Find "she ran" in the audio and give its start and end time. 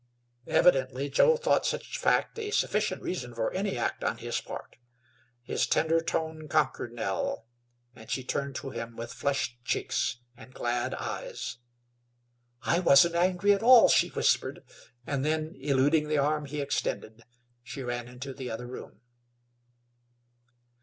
17.61-18.07